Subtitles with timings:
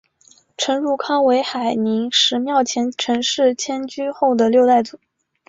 [0.57, 4.99] 陈汝康为海宁十庙前陈氏迁居后的六代祖。